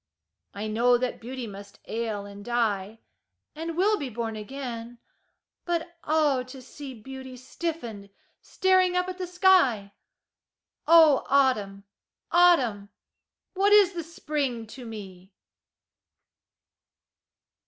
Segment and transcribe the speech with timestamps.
[0.55, 3.01] I know that beauty must ail and die,
[3.53, 4.97] And will be born again,
[5.63, 8.09] but ah, to see Beauty stiffened,
[8.41, 9.93] staring up at the sky!
[10.87, 11.83] Oh, Autumn!
[12.31, 12.89] Autumn!
[13.53, 15.33] What is the Spring to me?